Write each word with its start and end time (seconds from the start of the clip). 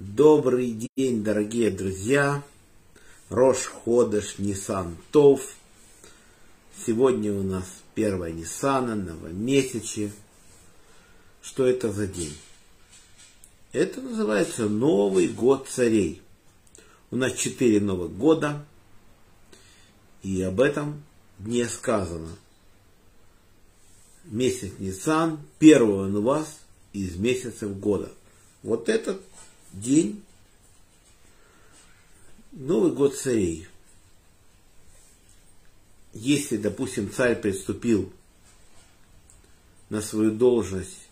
Добрый 0.00 0.78
день, 0.94 1.24
дорогие 1.24 1.72
друзья! 1.72 2.44
Рош 3.30 3.64
Ходыш 3.66 4.38
Нисан 4.38 4.96
Тов. 5.10 5.56
Сегодня 6.86 7.32
у 7.32 7.42
нас 7.42 7.64
первая 7.96 8.30
Ниссана, 8.30 8.94
новомесячье. 8.94 10.12
Что 11.42 11.66
это 11.66 11.90
за 11.90 12.06
день? 12.06 12.32
Это 13.72 14.00
называется 14.00 14.68
Новый 14.68 15.26
год 15.26 15.66
царей. 15.66 16.22
У 17.10 17.16
нас 17.16 17.32
четыре 17.32 17.80
Новых 17.80 18.16
года, 18.16 18.64
и 20.22 20.40
об 20.42 20.60
этом 20.60 21.02
дне 21.40 21.68
сказано. 21.68 22.30
Месяц 24.26 24.70
Нисан, 24.78 25.40
первый 25.58 26.08
у 26.14 26.22
вас 26.22 26.60
из 26.92 27.16
месяцев 27.16 27.76
года. 27.80 28.12
Вот 28.62 28.88
этот 28.88 29.20
день, 29.72 30.22
Новый 32.52 32.92
год 32.92 33.16
царей. 33.16 33.68
Если, 36.12 36.56
допустим, 36.56 37.12
царь 37.12 37.40
приступил 37.40 38.12
на 39.90 40.00
свою 40.00 40.32
должность 40.32 41.08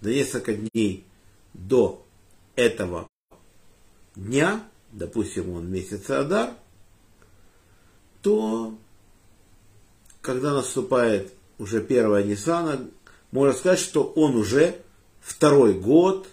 на 0.00 0.08
несколько 0.08 0.54
дней 0.54 1.04
до 1.54 2.04
этого 2.56 3.08
дня, 4.14 4.62
допустим, 4.92 5.50
он 5.50 5.70
месяц 5.70 6.08
Адар, 6.10 6.54
то 8.22 8.76
когда 10.20 10.52
наступает 10.52 11.32
уже 11.58 11.82
первая 11.82 12.22
Ниссана, 12.22 12.88
можно 13.32 13.54
сказать, 13.54 13.80
что 13.80 14.04
он 14.04 14.36
уже 14.36 14.80
второй 15.20 15.74
год 15.74 16.28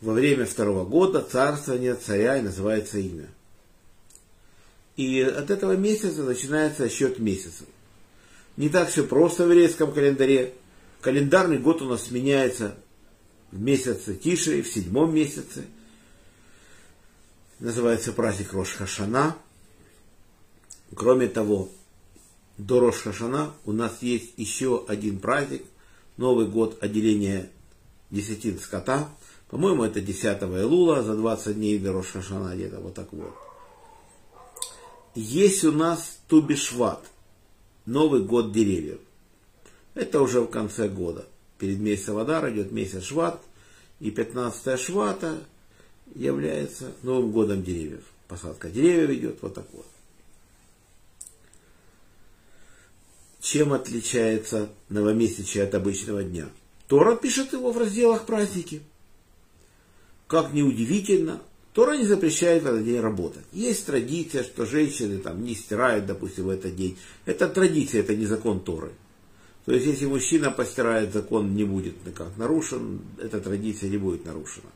во 0.00 0.14
время 0.14 0.46
второго 0.46 0.84
года 0.84 1.20
царствования 1.20 1.94
царя 1.94 2.38
и 2.38 2.42
называется 2.42 2.98
имя. 2.98 3.28
И 4.96 5.20
от 5.20 5.50
этого 5.50 5.76
месяца 5.76 6.22
начинается 6.22 6.88
счет 6.88 7.18
месяцев. 7.18 7.66
Не 8.56 8.68
так 8.68 8.90
все 8.90 9.04
просто 9.04 9.44
в 9.44 9.50
еврейском 9.50 9.92
календаре. 9.92 10.54
Календарный 11.00 11.58
год 11.58 11.80
у 11.80 11.86
нас 11.86 12.10
меняется 12.10 12.76
в 13.50 13.60
месяце 13.60 14.14
Тиши, 14.14 14.62
в 14.62 14.68
седьмом 14.68 15.14
месяце. 15.14 15.64
Называется 17.58 18.12
праздник 18.12 18.52
Рош. 18.52 18.76
Кроме 20.94 21.28
того, 21.28 21.70
до 22.58 22.80
Рош 22.80 23.04
у 23.64 23.72
нас 23.72 23.98
есть 24.02 24.32
еще 24.36 24.84
один 24.86 25.18
праздник, 25.18 25.64
Новый 26.16 26.46
год 26.46 26.76
отделения 26.82 27.48
десятин 28.10 28.58
скота– 28.58 29.08
по-моему, 29.50 29.82
это 29.82 30.00
10 30.00 30.42
Илула, 30.42 31.02
за 31.02 31.16
20 31.16 31.56
дней 31.56 31.78
до 31.78 31.92
Рошашана, 31.92 32.54
где-то 32.54 32.78
вот 32.78 32.94
так 32.94 33.12
вот. 33.12 33.34
Есть 35.16 35.64
у 35.64 35.72
нас 35.72 36.20
Тубишват, 36.28 37.04
Новый 37.84 38.22
год 38.22 38.52
деревьев. 38.52 39.00
Это 39.94 40.22
уже 40.22 40.40
в 40.40 40.46
конце 40.46 40.88
года. 40.88 41.26
Перед 41.58 41.80
месяцем 41.80 42.16
Адар 42.18 42.48
идет 42.50 42.70
месяц 42.70 43.02
Шват, 43.02 43.42
и 43.98 44.12
15 44.12 44.78
Швата 44.78 45.42
является 46.14 46.92
Новым 47.02 47.32
годом 47.32 47.64
деревьев. 47.64 48.04
Посадка 48.28 48.70
деревьев 48.70 49.10
идет 49.10 49.42
вот 49.42 49.54
так 49.54 49.66
вот. 49.72 49.86
Чем 53.40 53.72
отличается 53.72 54.68
новомесячие 54.88 55.64
от 55.64 55.74
обычного 55.74 56.22
дня? 56.22 56.48
Тора 56.90 57.14
пишет 57.14 57.54
его 57.54 57.70
в 57.70 57.78
разделах 57.78 58.26
праздники 58.26 58.82
как 60.26 60.52
ни 60.52 60.62
удивительно, 60.62 61.42
Тора 61.72 61.96
не 61.96 62.04
запрещает 62.04 62.62
в 62.62 62.66
этот 62.66 62.84
день 62.84 63.00
работать. 63.00 63.44
Есть 63.52 63.84
традиция, 63.86 64.44
что 64.44 64.64
женщины 64.64 65.18
там 65.18 65.44
не 65.44 65.56
стирают, 65.56 66.06
допустим, 66.06 66.44
в 66.44 66.50
этот 66.50 66.76
день. 66.76 66.96
Это 67.26 67.48
традиция, 67.48 68.02
это 68.02 68.14
не 68.14 68.26
закон 68.26 68.60
Торы. 68.60 68.92
То 69.66 69.72
есть, 69.72 69.86
если 69.86 70.06
мужчина 70.06 70.52
постирает, 70.52 71.12
закон 71.12 71.54
не 71.56 71.64
будет 71.64 72.06
никак 72.06 72.36
нарушен, 72.36 73.00
эта 73.18 73.40
традиция 73.40 73.88
не 73.88 73.98
будет 73.98 74.24
нарушена. 74.24 74.70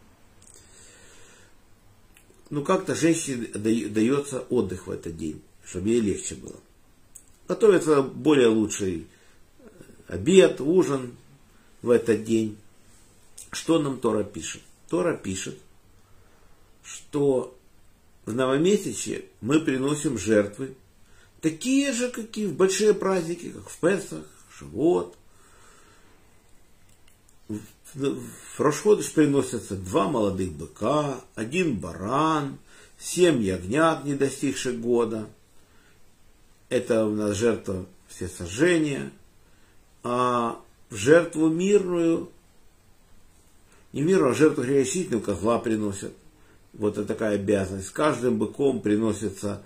Ну, 2.50 2.64
как-то 2.64 2.96
женщине 2.96 3.46
дается 3.46 4.41
отдых 4.50 4.88
в 4.88 4.91
этот 4.91 5.16
день, 5.16 5.41
чтобы 5.64 5.88
ей 5.88 6.00
легче 6.00 6.34
было. 6.34 6.60
Готовится 7.46 8.02
более 8.02 8.48
лучший 8.48 9.06
обед, 10.08 10.60
ужин 10.60 11.12
в 11.84 11.90
этот 11.90 12.24
день. 12.24 12.56
Что 13.52 13.78
нам 13.78 14.00
Тора 14.00 14.24
пишет? 14.24 14.62
Тора 14.88 15.14
пишет, 15.16 15.58
что 16.82 17.56
в 18.24 18.34
новомесячье 18.34 19.26
мы 19.42 19.60
приносим 19.60 20.18
жертвы, 20.18 20.74
такие 21.40 21.92
же, 21.92 22.10
какие 22.10 22.46
в 22.46 22.54
большие 22.54 22.94
праздники, 22.94 23.50
как 23.50 23.68
в 23.68 23.78
Песах, 23.78 24.24
Шивот. 24.50 25.14
В 27.48 28.58
Рошходыш 28.58 29.12
приносятся 29.12 29.76
два 29.76 30.08
молодых 30.08 30.52
быка, 30.52 31.20
один 31.34 31.76
баран, 31.76 32.58
семь 32.98 33.42
ягнят, 33.42 34.04
не 34.04 34.14
достигших 34.14 34.80
года. 34.80 35.28
Это 36.70 37.04
у 37.04 37.14
нас 37.14 37.36
жертва 37.36 37.86
все 38.08 38.26
сожжения. 38.26 39.12
А 40.02 40.63
в 40.94 40.97
жертву 40.97 41.49
мирную 41.49 42.31
не 43.93 44.03
миру, 44.03 44.31
а 44.31 44.34
жертву 44.34 44.62
грехочистительную 44.62 45.25
козла 45.25 45.59
приносят. 45.59 46.12
Вот 46.72 46.99
это 46.99 47.05
такая 47.05 47.34
обязанность. 47.34 47.88
С 47.88 47.91
каждым 47.91 48.38
быком 48.38 48.81
приносится 48.81 49.65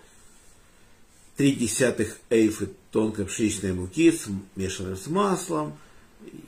три 1.37 1.53
десятых 1.53 2.19
эйфы 2.31 2.71
тонкой 2.91 3.27
пшеничной 3.27 3.75
муки, 3.75 4.11
смешанной 4.11 4.97
с 4.97 5.06
маслом. 5.06 5.77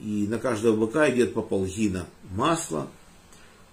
И 0.01 0.27
на 0.29 0.39
каждого 0.39 0.77
быка 0.77 1.11
идет 1.11 1.35
по 1.35 1.43
полгина 1.43 2.07
масла. 2.31 2.89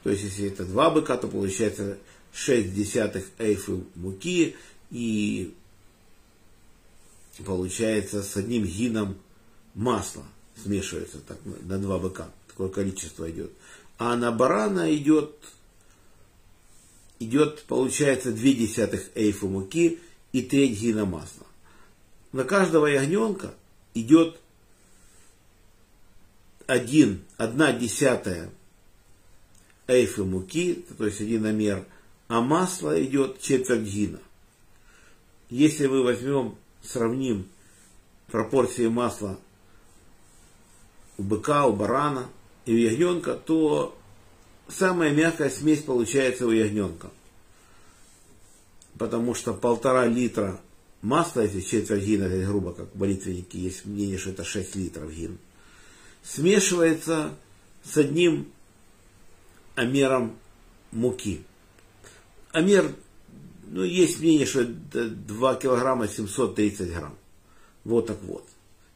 То 0.03 0.09
есть, 0.09 0.23
если 0.23 0.47
это 0.47 0.65
два 0.65 0.89
быка, 0.89 1.15
то 1.15 1.29
получается 1.29 1.97
шесть 2.33 2.73
десятых 2.73 3.25
эйфы 3.37 3.81
муки. 3.95 4.57
И 4.91 5.53
получается 7.45 8.23
с 8.23 8.35
одним 8.35 8.65
гином 8.65 9.15
масла 9.73 10.25
смешивается 10.61 11.19
так, 11.19 11.37
на 11.63 11.77
два 11.77 11.99
быка. 11.99 12.29
Такое 12.47 12.69
количество 12.69 13.29
идет 13.29 13.51
а 13.97 14.15
на 14.15 14.31
барана 14.31 14.93
идет, 14.95 15.35
идет 17.19 17.63
получается 17.63 18.31
две 18.31 18.53
десятых 18.53 19.09
эйфа 19.15 19.47
муки 19.47 19.99
и 20.31 20.41
треть 20.41 20.79
гина 20.79 21.05
масла. 21.05 21.45
На 22.31 22.43
каждого 22.43 22.85
ягненка 22.85 23.53
идет 23.93 24.39
один, 26.67 27.23
одна 27.37 27.71
десятая 27.71 28.51
эйфы 29.87 30.23
муки, 30.23 30.85
то 30.97 31.05
есть 31.05 31.21
один 31.21 31.43
намер, 31.43 31.85
а 32.27 32.41
масло 32.41 33.01
идет 33.03 33.41
четверть 33.41 33.87
гина. 33.87 34.19
Если 35.49 35.87
мы 35.87 36.03
возьмем, 36.03 36.55
сравним 36.83 37.47
пропорции 38.27 38.87
масла 38.87 39.39
у 41.17 41.23
быка, 41.23 41.65
у 41.65 41.73
барана– 41.73 42.27
и 42.67 42.73
у 42.73 42.77
ягненка, 42.77 43.33
то 43.33 43.97
самая 44.67 45.11
мягкая 45.11 45.49
смесь 45.49 45.81
получается 45.81 46.45
у 46.45 46.51
ягненка. 46.51 47.09
Потому 48.97 49.33
что 49.33 49.53
полтора 49.53 50.05
литра 50.05 50.59
масла, 51.01 51.41
если 51.41 51.61
четверть 51.61 52.03
гина, 52.03 52.25
это 52.25 52.45
грубо 52.45 52.73
как 52.73 52.93
молитвенники, 52.93 53.55
есть 53.55 53.85
мнение, 53.85 54.17
что 54.17 54.31
это 54.31 54.43
6 54.43 54.75
литров 54.75 55.13
гин, 55.13 55.37
смешивается 56.23 57.31
с 57.83 57.95
одним 57.95 58.51
амером 59.75 60.35
муки. 60.91 61.43
Амер, 62.51 62.93
ну, 63.67 63.83
есть 63.83 64.19
мнение, 64.19 64.45
что 64.45 64.65
2 64.65 65.55
килограмма 65.55 66.09
730 66.09 66.93
грамм. 66.93 67.15
Вот 67.85 68.07
так 68.07 68.21
вот. 68.23 68.45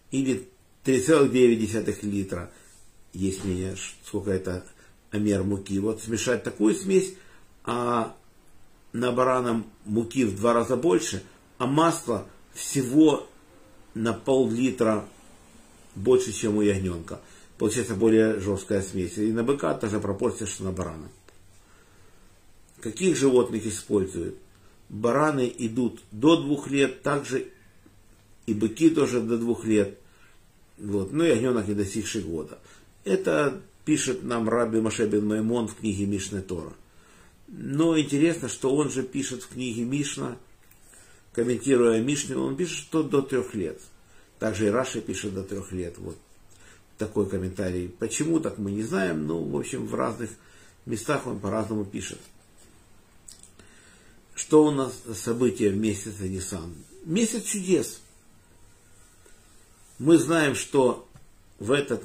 Или 0.10 0.50
3,9 0.86 1.98
литра 2.04 2.52
есть 3.14 3.44
мнение, 3.44 3.76
сколько 4.04 4.32
это 4.32 4.66
амер 5.12 5.44
муки. 5.44 5.78
Вот 5.80 6.02
смешать 6.02 6.44
такую 6.44 6.74
смесь, 6.76 7.14
а 7.64 8.16
на 8.94 9.12
барана 9.12 9.64
муки 9.86 10.26
в 10.26 10.36
два 10.36 10.54
раза 10.54 10.76
больше, 10.76 11.24
а 11.58 11.68
масла 11.68 12.28
всего 12.54 13.28
на 13.94 14.14
пол-литра 14.14 15.06
больше, 15.96 16.32
чем 16.32 16.58
у 16.58 16.62
ягненка. 16.62 17.22
Получается 17.58 17.96
более 17.96 18.40
жесткая 18.40 18.82
смесь. 18.82 19.18
И 19.18 19.32
на 19.32 19.44
быка 19.44 19.74
та 19.76 19.88
же 19.88 20.00
пропорция, 20.00 20.48
что 20.48 20.64
на 20.64 20.72
барана. 20.72 21.10
Каких 22.80 23.16
животных 23.16 23.66
используют? 23.68 24.36
Бараны 24.90 25.54
идут 25.58 26.02
до 26.12 26.42
двух 26.42 26.70
лет, 26.70 27.04
также 27.04 27.50
и 28.48 28.54
быки 28.54 28.90
тоже 28.90 29.22
до 29.22 29.38
двух 29.38 29.64
лет. 29.66 30.01
Вот. 30.78 31.12
Ну 31.12 31.24
и 31.24 31.30
ягненок 31.30 31.68
не 31.68 31.74
достигший 31.74 32.22
года. 32.22 32.60
Это 33.04 33.62
пишет 33.86 34.24
нам 34.24 34.48
Раби 34.50 34.80
Машебин 34.80 35.28
Маймон 35.28 35.68
в 35.68 35.76
книге 35.76 36.06
Мишны 36.06 36.42
Тора. 36.42 36.74
Но 37.48 38.00
интересно, 38.00 38.48
что 38.48 38.74
он 38.76 38.90
же 38.90 39.04
пишет 39.04 39.44
в 39.44 39.50
книге 39.50 39.84
Мишна, 39.84 40.38
комментируя 41.34 42.02
Мишню, 42.02 42.40
он 42.40 42.56
пишет, 42.56 42.78
что 42.78 43.04
до 43.04 43.22
трех 43.22 43.54
лет. 43.56 43.80
Также 44.40 44.68
и 44.68 44.70
Раша 44.70 45.02
пишет 45.02 45.34
до 45.34 45.44
трех 45.44 45.72
лет. 45.72 45.98
Вот 45.98 46.18
такой 46.98 47.28
комментарий. 47.28 47.90
Почему 47.90 48.40
так 48.40 48.58
мы 48.58 48.72
не 48.72 48.84
знаем, 48.84 49.26
ну, 49.26 49.44
в 49.44 49.58
общем, 49.58 49.88
в 49.88 49.96
разных 49.96 50.30
местах 50.86 51.28
он 51.28 51.40
по-разному 51.40 51.84
пишет. 51.84 52.20
Что 54.36 54.66
у 54.66 54.72
нас 54.72 54.94
события 55.16 55.70
в 55.70 55.78
месяце 55.78 56.30
Нисан? 56.30 56.74
Месяц 57.04 57.44
чудес. 57.44 58.02
Мы 60.02 60.18
знаем, 60.18 60.56
что 60.56 61.08
в 61.60 61.72
этот 61.72 62.02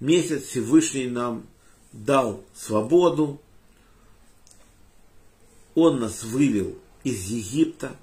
месяц 0.00 0.42
Всевышний 0.42 1.06
нам 1.06 1.46
дал 1.92 2.42
свободу. 2.52 3.40
Он 5.76 6.00
нас 6.00 6.24
вывел 6.24 6.76
из 7.04 7.26
Египта, 7.26 7.94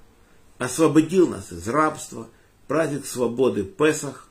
освободил 0.58 1.28
нас 1.28 1.52
из 1.52 1.68
рабства. 1.68 2.30
Праздник 2.70 3.06
свободы 3.06 3.66
Песах 3.66 4.30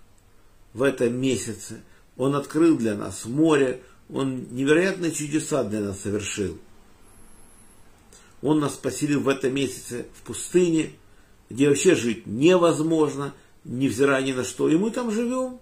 в 0.72 0.82
этом 0.82 1.20
месяце. 1.20 1.82
Он 2.16 2.34
открыл 2.34 2.78
для 2.78 2.94
нас 2.94 3.26
море. 3.26 3.82
Он 4.08 4.46
невероятные 4.54 5.12
чудеса 5.12 5.64
для 5.64 5.80
нас 5.80 6.00
совершил. 6.00 6.56
Он 8.40 8.58
нас 8.58 8.72
поселил 8.72 9.20
в 9.20 9.28
этом 9.28 9.52
месяце 9.52 10.06
в 10.14 10.22
пустыне, 10.22 10.92
где 11.50 11.68
вообще 11.68 11.94
жить 11.94 12.26
невозможно, 12.26 13.34
невзирая 13.68 14.22
ни 14.22 14.32
на 14.32 14.44
что. 14.44 14.68
И 14.68 14.76
мы 14.76 14.90
там 14.90 15.12
живем. 15.12 15.60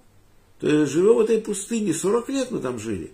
То 0.60 0.68
есть 0.68 0.92
живем 0.92 1.16
в 1.16 1.20
этой 1.20 1.38
пустыне, 1.38 1.92
40 1.92 2.28
лет 2.30 2.50
мы 2.50 2.60
там 2.60 2.78
жили. 2.78 3.12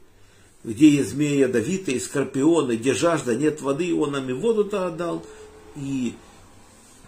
Где 0.62 0.88
есть 0.88 1.10
змеи 1.10 1.38
ядовитые, 1.38 1.98
скорпионы, 1.98 2.76
где 2.76 2.94
жажда, 2.94 3.34
нет 3.34 3.60
воды, 3.60 3.92
он 3.94 4.12
нам 4.12 4.28
и 4.30 4.32
воду-то 4.32 4.86
отдал. 4.86 5.26
И 5.74 6.14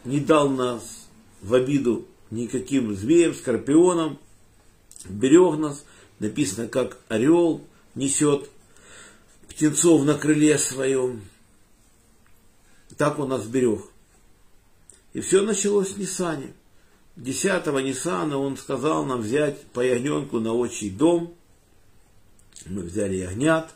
не 0.05 0.19
дал 0.19 0.49
нас 0.49 1.07
в 1.41 1.55
обиду 1.55 2.07
никаким 2.31 2.97
змеям, 2.97 3.35
скорпионам. 3.35 4.19
Берег 5.09 5.59
нас, 5.59 5.85
написано, 6.19 6.67
как 6.67 6.99
орел 7.09 7.61
несет 7.95 8.51
птенцов 9.49 10.05
на 10.05 10.15
крыле 10.15 10.59
своем. 10.59 11.23
Так 12.97 13.19
он 13.19 13.29
нас 13.29 13.45
берег. 13.45 13.83
И 15.13 15.21
все 15.21 15.43
началось 15.43 15.93
с 15.93 15.97
Нисани. 15.97 16.53
10-го 17.17 17.81
Ниссана 17.81 18.39
он 18.39 18.57
сказал 18.57 19.05
нам 19.05 19.21
взять 19.21 19.63
по 19.69 19.81
ягненку 19.81 20.41
на 20.41 20.53
отчий 20.53 20.91
дом. 20.91 21.35
Мы 22.67 22.83
взяли 22.83 23.17
ягнят. 23.17 23.75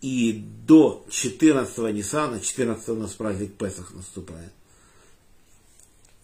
И 0.00 0.44
до 0.66 1.04
14-го 1.08 1.88
Ниссана, 1.88 2.40
14 2.40 2.88
у 2.90 2.94
нас 2.96 3.12
праздник 3.12 3.54
Песах 3.54 3.92
наступает, 3.94 4.52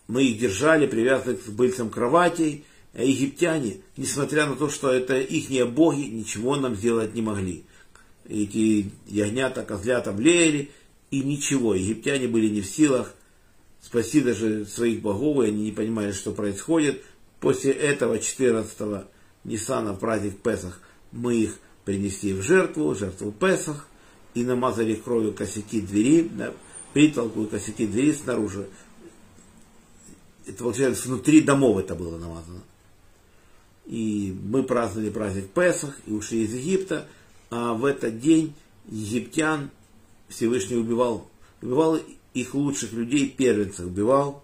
мы 0.06 0.24
их 0.24 0.38
держали, 0.38 0.86
привязанных 0.86 1.44
к 1.44 1.48
быльцам 1.48 1.90
кроватей, 1.90 2.64
а 2.92 3.02
египтяне, 3.02 3.78
несмотря 3.96 4.46
на 4.46 4.56
то, 4.56 4.68
что 4.68 4.92
это 4.92 5.18
их 5.18 5.48
боги, 5.70 6.02
ничего 6.02 6.56
нам 6.56 6.76
сделать 6.76 7.14
не 7.14 7.22
могли. 7.22 7.64
Эти 8.28 8.90
ягнята, 9.06 9.64
козлята 9.64 10.12
блеяли, 10.12 10.70
и 11.10 11.20
ничего. 11.20 11.74
Египтяне 11.74 12.28
были 12.28 12.48
не 12.48 12.60
в 12.60 12.66
силах 12.66 13.14
спасти 13.82 14.22
даже 14.22 14.64
своих 14.64 15.02
богов, 15.02 15.44
и 15.44 15.48
они 15.48 15.64
не 15.64 15.72
понимали, 15.72 16.12
что 16.12 16.32
происходит. 16.32 17.02
После 17.40 17.72
этого 17.72 18.16
14-го 18.16 19.04
Ниссана, 19.44 19.92
праздник 19.92 20.38
Песах, 20.38 20.80
мы 21.10 21.34
их 21.34 21.58
принесли 21.84 22.32
в 22.32 22.42
жертву, 22.42 22.94
жертву 22.94 23.32
Песах, 23.32 23.86
и 24.34 24.44
намазали 24.44 24.94
кровью 24.94 25.34
косяки 25.34 25.80
двери, 25.80 26.30
да, 26.32 26.54
притолку 26.94 27.42
и 27.42 27.46
косяки 27.46 27.86
двери 27.86 28.12
снаружи. 28.12 28.68
Это 30.46 30.58
получается 30.62 31.08
внутри 31.08 31.42
домов 31.42 31.78
это 31.78 31.94
было 31.94 32.16
намазано. 32.16 32.62
И 33.84 34.34
мы 34.44 34.62
праздновали 34.62 35.10
праздник 35.10 35.50
Песах 35.50 35.98
и 36.06 36.12
ушли 36.12 36.44
из 36.44 36.54
Египта, 36.54 37.06
а 37.50 37.74
в 37.74 37.84
этот 37.84 38.20
день 38.20 38.54
египтян 38.88 39.70
Всевышний 40.28 40.76
убивал, 40.76 41.28
убивал 41.60 41.98
их 42.34 42.54
лучших 42.54 42.92
людей, 42.92 43.28
первенцев 43.28 43.86
убивал, 43.86 44.42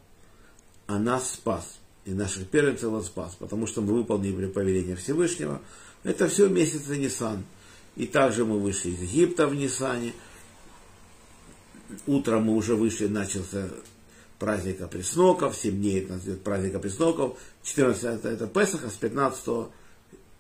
а 0.87 0.99
нас 0.99 1.33
спас. 1.33 1.79
И 2.05 2.13
наших 2.13 2.49
первенцев 2.49 2.93
он 2.93 3.03
спас, 3.03 3.37
потому 3.39 3.67
что 3.67 3.83
мы 3.83 3.95
выполнили 3.95 4.47
повеление 4.47 4.97
Всевышнего. 4.97 5.61
Это 6.05 6.29
все 6.29 6.49
месяц 6.49 6.89
Нисан. 6.89 7.45
И 7.97 8.07
также 8.07 8.45
мы 8.45 8.59
вышли 8.59 8.91
из 8.91 9.03
Египта 9.03 9.47
в 9.47 9.55
Нисане. 9.55 10.15
Утром 12.07 12.45
мы 12.45 12.55
уже 12.55 12.77
вышли, 12.77 13.07
начался 13.07 13.69
праздник 14.39 14.81
опресноков, 14.81 15.57
7 15.57 15.75
дней 15.75 16.01
это 16.01 16.13
называется 16.13 16.45
праздник 16.45 16.75
опресноков, 16.75 17.39
14 17.65 18.25
это, 18.25 18.47
Песах, 18.47 18.85
а 18.85 18.91
с 18.91 18.95
15 18.95 19.69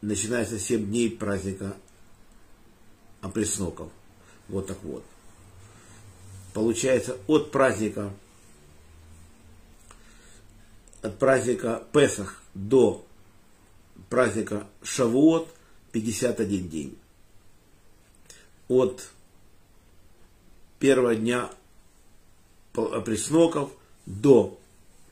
начинается 0.02 0.58
7 0.58 0.86
дней 0.86 1.10
праздника 1.10 1.74
опресноков. 3.20 3.88
Вот 4.48 4.66
так 4.68 4.78
вот 4.84 5.02
получается 6.58 7.16
от 7.28 7.52
праздника 7.52 8.10
от 11.02 11.16
праздника 11.16 11.84
Песах 11.92 12.42
до 12.52 13.06
праздника 14.08 14.66
Шавуот 14.82 15.48
51 15.92 16.68
день. 16.68 16.98
От 18.66 19.08
первого 20.80 21.14
дня 21.14 21.48
пресноков 22.72 23.70
до 24.06 24.58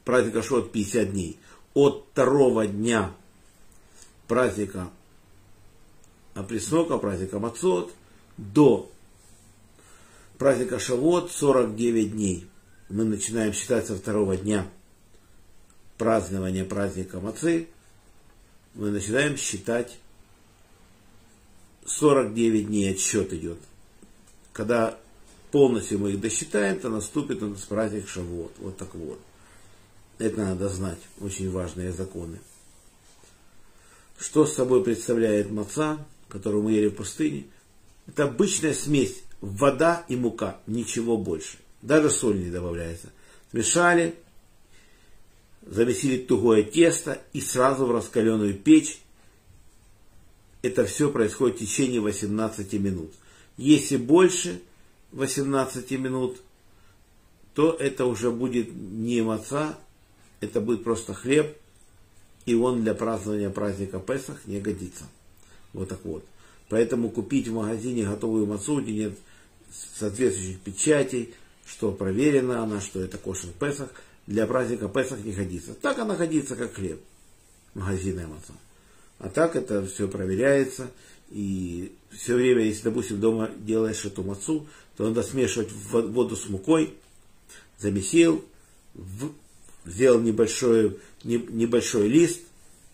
праздника 0.04 0.42
Шавуот 0.42 0.72
50 0.72 1.12
дней. 1.12 1.38
От 1.74 2.06
второго 2.10 2.66
дня 2.66 3.14
праздника 4.26 4.90
Преснока, 6.48 6.98
праздника 6.98 7.38
Мацот, 7.38 7.94
до 8.36 8.90
праздника 10.38 10.78
Шавот 10.78 11.30
49 11.32 12.12
дней. 12.12 12.48
Мы 12.88 13.04
начинаем 13.04 13.52
считать 13.52 13.86
со 13.86 13.96
второго 13.96 14.36
дня 14.36 14.68
празднования 15.98 16.64
праздника 16.64 17.20
Мацы. 17.20 17.68
Мы 18.74 18.90
начинаем 18.90 19.36
считать 19.36 19.98
49 21.86 22.66
дней 22.66 22.92
отсчет 22.92 23.32
идет. 23.32 23.58
Когда 24.52 24.98
полностью 25.50 25.98
мы 25.98 26.12
их 26.12 26.20
досчитаем, 26.20 26.78
то 26.78 26.88
наступит 26.88 27.42
у 27.42 27.48
нас 27.48 27.62
праздник 27.62 28.08
Шавот. 28.08 28.52
Вот 28.58 28.76
так 28.76 28.94
вот. 28.94 29.18
Это 30.18 30.38
надо 30.38 30.68
знать. 30.68 30.98
Очень 31.20 31.50
важные 31.50 31.92
законы. 31.92 32.38
Что 34.18 34.46
с 34.46 34.54
собой 34.54 34.82
представляет 34.82 35.50
маца, 35.50 35.98
которую 36.28 36.62
мы 36.62 36.72
ели 36.72 36.88
в 36.88 36.94
пустыне? 36.94 37.44
Это 38.06 38.24
обычная 38.24 38.72
смесь 38.72 39.22
вода 39.40 40.04
и 40.08 40.16
мука, 40.16 40.58
ничего 40.66 41.16
больше. 41.16 41.58
Даже 41.82 42.10
соль 42.10 42.38
не 42.42 42.50
добавляется. 42.50 43.08
Смешали, 43.50 44.16
замесили 45.62 46.18
тугое 46.18 46.62
тесто 46.62 47.22
и 47.32 47.40
сразу 47.40 47.86
в 47.86 47.92
раскаленную 47.92 48.54
печь. 48.54 49.00
Это 50.62 50.84
все 50.84 51.10
происходит 51.10 51.56
в 51.56 51.60
течение 51.60 52.00
18 52.00 52.72
минут. 52.74 53.12
Если 53.56 53.96
больше 53.96 54.60
18 55.12 55.90
минут, 55.92 56.38
то 57.54 57.72
это 57.72 58.04
уже 58.06 58.30
будет 58.30 58.68
не 58.74 59.22
маца, 59.22 59.78
это 60.40 60.60
будет 60.60 60.84
просто 60.84 61.14
хлеб, 61.14 61.56
и 62.44 62.54
он 62.54 62.82
для 62.82 62.94
празднования 62.94 63.50
праздника 63.50 63.98
Песах 63.98 64.46
не 64.46 64.60
годится. 64.60 65.04
Вот 65.72 65.88
так 65.88 66.04
вот. 66.04 66.24
Поэтому 66.68 67.10
купить 67.10 67.48
в 67.48 67.54
магазине 67.54 68.04
готовую 68.04 68.46
мацу, 68.46 68.80
где 68.80 68.92
нет 68.92 69.18
соответствующих 69.98 70.60
печатей, 70.60 71.34
что 71.66 71.92
проверена 71.92 72.62
она, 72.62 72.80
что 72.80 73.00
это 73.00 73.18
кошер 73.18 73.50
Песах, 73.58 73.90
для 74.26 74.46
праздника 74.46 74.88
Песах 74.88 75.20
не 75.24 75.32
годится. 75.32 75.74
Так 75.74 75.98
она 75.98 76.16
годится, 76.16 76.56
как 76.56 76.74
хлеб 76.74 77.00
магазинная 77.74 78.26
маца. 78.26 78.52
А 79.18 79.28
так 79.28 79.56
это 79.56 79.86
все 79.86 80.08
проверяется. 80.08 80.90
И 81.30 81.92
все 82.10 82.34
время, 82.34 82.62
если, 82.62 82.84
допустим, 82.84 83.20
дома 83.20 83.50
делаешь 83.58 84.04
эту 84.04 84.22
мацу, 84.22 84.66
то 84.96 85.08
надо 85.08 85.22
смешивать 85.22 85.70
воду 85.72 86.36
с 86.36 86.48
мукой, 86.48 86.94
замесил, 87.78 88.44
сделал 89.84 90.20
небольшой, 90.20 90.98
небольшой 91.24 92.08
лист, 92.08 92.40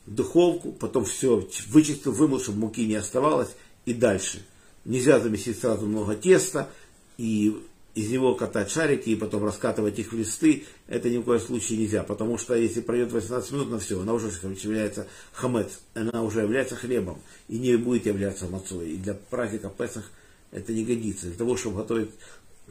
духовку, 0.06 0.72
потом 0.72 1.04
все 1.04 1.46
вычистил, 1.68 2.12
вымыл, 2.12 2.40
чтобы 2.40 2.58
муки 2.58 2.86
не 2.86 2.96
оставалось, 2.96 3.50
и 3.84 3.92
дальше– 3.92 4.42
Нельзя 4.84 5.20
замесить 5.20 5.58
сразу 5.58 5.86
много 5.86 6.14
теста 6.16 6.68
и 7.16 7.56
из 7.94 8.10
него 8.10 8.34
катать 8.34 8.70
шарики 8.70 9.10
и 9.10 9.16
потом 9.16 9.44
раскатывать 9.44 9.98
их 9.98 10.12
в 10.12 10.16
листы, 10.16 10.64
это 10.88 11.10
ни 11.10 11.18
в 11.18 11.24
коем 11.24 11.40
случае 11.40 11.78
нельзя, 11.78 12.02
потому 12.02 12.38
что 12.38 12.54
если 12.54 12.80
пройдет 12.80 13.12
18 13.12 13.52
минут 13.52 13.70
на 13.70 13.78
все, 13.78 14.00
она 14.00 14.14
уже 14.14 14.28
является 14.28 15.06
хамец, 15.32 15.80
она 15.94 16.22
уже 16.22 16.40
является 16.40 16.74
хлебом 16.74 17.20
и 17.48 17.58
не 17.58 17.76
будет 17.76 18.06
являться 18.06 18.46
мацой. 18.46 18.92
И 18.92 18.96
для 18.96 19.14
праздника 19.14 19.68
Песах 19.68 20.10
это 20.50 20.72
не 20.72 20.84
годится. 20.84 21.26
Для 21.26 21.36
того, 21.36 21.56
чтобы 21.56 21.76
готовить 21.76 22.10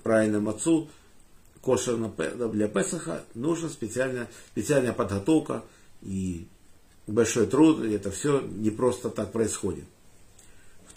правильно 0.01 0.39
мацу, 0.39 0.89
кошер 1.61 1.97
для 2.51 2.67
Песаха, 2.67 3.23
нужна 3.35 3.69
специальная, 3.69 4.27
специальная 4.51 4.93
подготовка 4.93 5.63
и 6.01 6.47
большой 7.05 7.45
труд, 7.45 7.83
и 7.83 7.91
это 7.91 8.09
все 8.09 8.41
не 8.41 8.71
просто 8.71 9.09
так 9.09 9.31
происходит. 9.31 9.85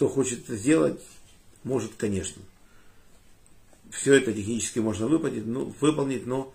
Кто 0.05 0.13
хочет 0.13 0.45
это 0.45 0.55
сделать, 0.55 1.01
может, 1.63 1.93
конечно 1.97 2.43
все 3.91 4.13
это 4.15 4.35
технически 4.35 4.81
можно 4.81 5.07
выполнить, 5.07 5.47
ну, 5.47 5.73
выполнить, 5.81 6.27
но 6.27 6.53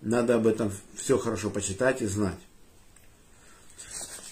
надо 0.00 0.36
об 0.36 0.46
этом 0.46 0.72
все 0.94 1.18
хорошо 1.18 1.50
почитать 1.50 2.00
и 2.00 2.06
знать. 2.06 2.38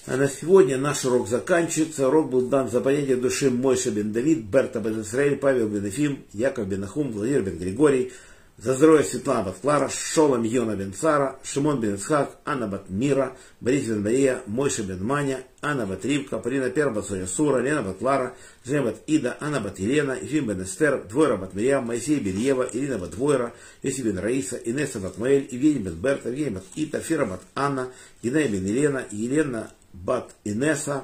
А 0.07 0.17
на 0.17 0.29
сегодня 0.29 0.79
наш 0.79 1.05
урок 1.05 1.29
заканчивается. 1.29 2.09
Урок 2.09 2.31
был 2.31 2.49
дан 2.49 2.71
за 2.71 2.81
понятие 2.81 3.17
души 3.17 3.51
Мойша 3.51 3.91
бен 3.91 4.13
Давид, 4.13 4.45
Берта 4.45 4.81
бен 4.81 5.03
Исраиль, 5.03 5.37
Павел 5.37 5.69
бен 5.69 5.85
Ефим, 5.85 6.25
Яков 6.33 6.67
бен 6.67 6.85
Ахум, 6.85 7.13
Владимир 7.13 7.43
бен 7.43 7.59
Григорий, 7.59 8.13
за 8.57 8.75
здоровье 8.75 9.05
Светлана 9.05 9.45
Батклара, 9.45 9.89
Шолом 9.89 10.45
Йона 10.45 10.77
бен 10.77 10.93
Цара, 10.93 11.37
Шимон 11.43 11.81
бен 11.81 11.95
Исхак, 11.95 12.37
Анна 12.45 12.69
бат 12.69 12.89
Мира, 12.89 13.33
Борис 13.61 13.87
бен 13.87 14.03
Мария, 14.03 14.43
Мойша 14.47 14.83
бен 14.83 15.05
Маня, 15.05 15.43
Анна 15.61 15.87
бат 15.87 16.05
Ривка, 16.05 16.39
Полина 16.43 16.71
Пер 16.71 16.91
бат 16.91 17.05
Сура, 17.27 17.63
Лена 17.63 17.83
бат 17.83 17.99
Клара, 17.99 18.33
Женя 18.65 18.83
бат 18.83 19.03
Ида, 19.07 19.37
Анна 19.41 19.61
бат 19.61 19.79
Елена, 19.79 20.17
Ефим 20.23 20.47
бен 20.47 20.63
Эстер, 20.63 21.03
Двойра 21.09 21.37
бат 21.37 21.55
Мирьям, 21.55 21.87
Моисей 21.87 22.21
бен 22.21 22.37
Ирина 22.37 22.99
бат 22.99 23.11
Двойра, 23.11 23.53
Йоси 23.83 24.03
бен 24.03 24.19
Раиса, 24.19 24.57
Инесса 24.65 25.01
бат 25.01 25.19
Маэль, 25.19 25.49
Евгений 25.51 25.81
бен 25.81 25.95
Берта, 25.95 26.29
Евгений 26.29 26.51
бат 26.51 26.65
Ита, 26.77 27.01
Фира 27.01 27.27
бат 27.27 27.41
Анна, 27.55 27.89
Геннадий 28.23 28.49
бен 28.49 28.67
Елена, 28.67 29.05
Елена 29.11 29.71
бат 29.93 30.35
Инесса, 30.45 31.03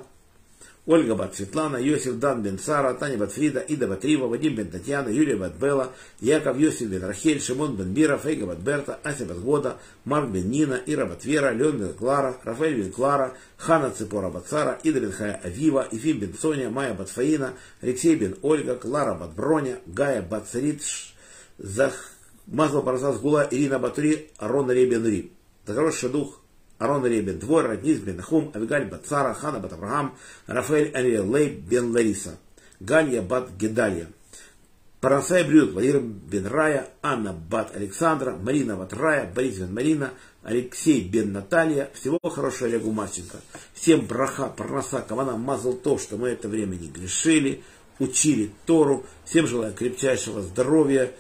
Ольга 0.87 1.15
Бат 1.15 1.37
Светлана, 1.37 1.77
Йосиф 1.77 2.19
Дан 2.19 2.43
Бен 2.43 2.59
Сара, 2.59 2.95
Таня 2.95 3.19
Бат 3.19 3.33
Фрида, 3.33 3.61
Ида 3.61 3.87
Бат 3.87 4.05
Рива, 4.05 4.27
Вадим 4.27 4.55
Бен 4.55 4.71
Татьяна, 4.71 5.11
Юлия 5.11 5.37
Бат 5.37 5.55
Белла, 5.59 5.93
Яков 6.21 6.59
Йосиф 6.59 6.89
Бен 6.89 7.05
Рахель, 7.05 7.41
Шимон 7.41 7.77
Бен 7.77 7.93
Бира, 7.93 8.17
Фейга 8.17 8.47
Бат 8.47 8.59
Берта, 8.61 8.99
Ася 9.05 9.27
Бат 9.27 9.41
Года, 9.41 9.77
Марк 10.05 10.31
Бен 10.31 10.49
Нина, 10.49 10.81
Ира 10.87 11.07
Бат 11.07 11.25
Вера, 11.25 11.53
Леон 11.53 11.79
Бен 11.79 11.93
Клара, 11.93 12.39
Рафаэль 12.45 12.83
Бен 12.83 12.93
Клара, 12.93 13.35
Хана 13.57 13.91
Ципора 13.91 14.31
Бат 14.31 14.49
Сара, 14.49 14.79
Ида 14.83 15.01
Бен 15.01 15.13
Хая 15.13 15.41
Авива, 15.45 15.87
Ефим 15.93 16.19
Бен 16.19 16.35
Соня, 16.35 16.71
Майя 16.71 16.95
Бат 16.95 17.11
Фаина, 17.11 17.53
Алексей 17.83 18.17
Бен 18.17 18.37
Ольга, 18.43 18.77
Клара 18.77 19.15
Бат 19.15 19.35
Броня, 19.35 19.79
Гая 19.87 20.23
Бат 20.23 20.49
Сарит, 20.49 20.83
Зах, 21.59 22.13
Мазла 22.47 22.81
Барзас 22.81 23.19
Гула, 23.21 23.47
Ирина 23.51 23.79
Батури, 23.79 24.31
Арон 24.39 24.71
Ребен 24.71 25.05
Ри. 25.07 25.33
Загородший 25.67 26.09
дух 26.09 26.40
Арон 26.81 27.05
Ребен 27.05 27.39
Двор, 27.39 27.67
Раднис 27.67 27.99
бен 27.99 28.17
Нахум, 28.17 28.51
Авигаль 28.55 28.87
бат 28.87 29.07
Цара, 29.07 29.35
Хана 29.35 29.61
бат 29.61 29.75
Авраам, 29.75 30.17
Рафаэль 30.47 30.91
Ариэлей 30.95 31.51
бен 31.51 31.93
Лариса, 31.93 32.39
Галья 32.81 33.21
бат 33.21 33.51
Гедалья, 33.59 34.09
Парасай 35.01 35.45
Брюд, 35.45 35.73
Владимир 35.73 36.01
бен 36.01 36.47
Рая, 36.47 36.89
Анна 37.03 37.35
бат 37.35 37.77
Александра, 37.77 38.35
Марина 38.35 38.77
бат 38.77 38.95
Рая, 38.95 39.31
Борис 39.31 39.59
бен 39.59 39.75
Марина, 39.75 40.11
Алексей 40.43 41.07
бен 41.07 41.33
Наталья. 41.33 41.91
Всего 41.93 42.19
хорошего 42.23 42.69
Олегу 42.69 42.93
Марченко. 42.93 43.41
Всем 43.75 44.07
браха, 44.07 44.47
парноса, 44.49 45.03
кавана 45.07 45.37
мазал 45.37 45.75
то, 45.75 45.99
что 45.99 46.17
мы 46.17 46.29
это 46.29 46.49
время 46.49 46.77
не 46.77 46.89
грешили, 46.89 47.63
учили 47.99 48.53
Тору. 48.65 49.05
Всем 49.27 49.47
желаю 49.47 49.75
крепчайшего 49.75 50.41
здоровья. 50.41 51.13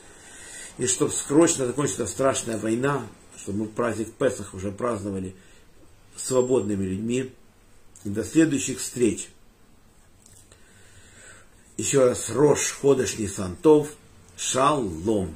И 0.78 0.86
чтобы 0.86 1.12
срочно 1.12 1.66
закончилась 1.66 2.10
страшная 2.10 2.56
война, 2.56 3.02
чтобы 3.36 3.60
мы 3.60 3.66
праздник 3.66 4.12
Песах 4.12 4.54
уже 4.54 4.72
праздновали 4.72 5.34
свободными 6.24 6.84
людьми. 6.84 7.32
И 8.04 8.08
до 8.08 8.24
следующих 8.24 8.80
встреч. 8.80 9.28
Еще 11.76 12.04
раз 12.04 12.30
Рош 12.30 12.72
Ходыш 12.80 13.18
Нисантов. 13.18 13.94
Шалом. 14.36 15.34